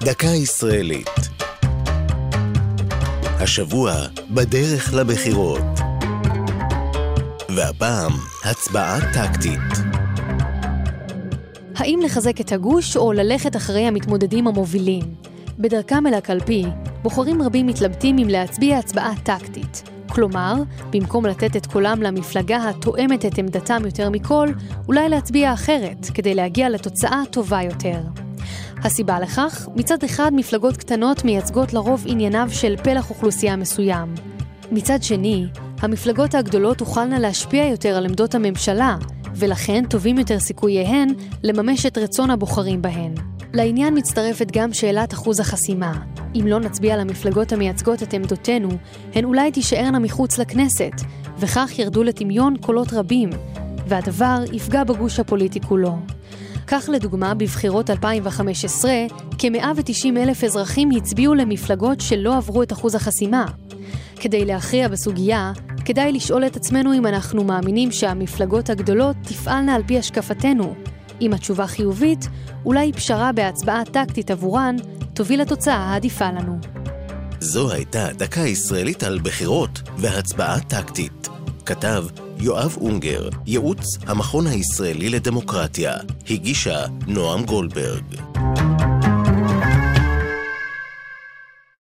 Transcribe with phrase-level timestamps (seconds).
[0.00, 1.08] דקה ישראלית.
[3.22, 3.92] השבוע
[4.30, 5.60] בדרך לבחירות.
[7.56, 8.12] והפעם,
[8.44, 9.60] הצבעה טקטית.
[11.76, 15.02] האם לחזק את הגוש או ללכת אחרי המתמודדים המובילים?
[15.58, 16.64] בדרכם אל הקלפי,
[17.02, 19.82] בוחרים רבים מתלבטים אם להצביע הצבעה טקטית.
[20.08, 20.54] כלומר,
[20.90, 24.48] במקום לתת את קולם למפלגה התואמת את עמדתם יותר מכל,
[24.88, 28.27] אולי להצביע אחרת, כדי להגיע לתוצאה טובה יותר.
[28.84, 34.14] הסיבה לכך, מצד אחד מפלגות קטנות מייצגות לרוב ענייניו של פלח אוכלוסייה מסוים.
[34.72, 35.46] מצד שני,
[35.80, 38.96] המפלגות הגדולות תוכלנה להשפיע יותר על עמדות הממשלה,
[39.34, 41.08] ולכן טובים יותר סיכוייהן
[41.42, 43.14] לממש את רצון הבוחרים בהן.
[43.54, 45.92] לעניין מצטרפת גם שאלת אחוז החסימה.
[46.34, 48.68] אם לא נצביע למפלגות המייצגות את עמדותינו,
[49.14, 50.92] הן אולי תישארנה מחוץ לכנסת,
[51.38, 53.30] וכך ירדו לטמיון קולות רבים,
[53.86, 55.96] והדבר יפגע בגוש הפוליטי כולו.
[56.70, 58.92] כך לדוגמה, בבחירות 2015,
[59.38, 63.46] כ-190 אלף אזרחים הצביעו למפלגות שלא עברו את אחוז החסימה.
[64.20, 65.52] כדי להכריע בסוגיה,
[65.84, 70.74] כדאי לשאול את עצמנו אם אנחנו מאמינים שהמפלגות הגדולות תפעלנה על פי השקפתנו.
[71.20, 72.28] אם התשובה חיובית,
[72.64, 74.76] אולי פשרה בהצבעה טקטית עבורן
[75.14, 76.58] תוביל לתוצאה העדיפה לנו.
[77.40, 81.28] זו הייתה דקה ישראלית על בחירות והצבעה טקטית.
[81.66, 82.04] כתב
[82.40, 85.94] יואב אונגר, ייעוץ המכון הישראלי לדמוקרטיה,
[86.30, 88.27] הגישה נועם גולדברג.